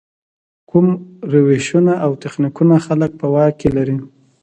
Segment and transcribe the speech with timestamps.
[0.69, 0.87] کوم
[1.31, 3.97] روشونه او تخنیکونه خلک په واک کې لري.